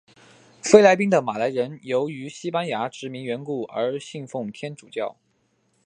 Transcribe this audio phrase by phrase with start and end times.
[0.63, 5.15] 菲律宾的马来人由于西班牙殖民缘故而信奉天主教。